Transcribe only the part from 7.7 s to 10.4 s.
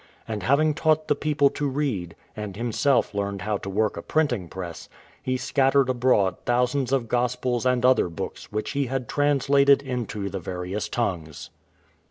other books which he had translated into the